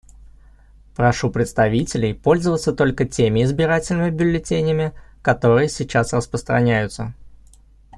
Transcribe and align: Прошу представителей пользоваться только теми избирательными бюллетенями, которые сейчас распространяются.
Прошу 0.95 1.29
представителей 1.29 2.15
пользоваться 2.15 2.73
только 2.73 3.05
теми 3.05 3.43
избирательными 3.43 4.09
бюллетенями, 4.09 4.93
которые 5.21 5.69
сейчас 5.69 6.11
распространяются. 6.13 7.13